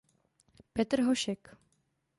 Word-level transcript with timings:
Petr 0.73 0.99
Hošek. 1.05 1.57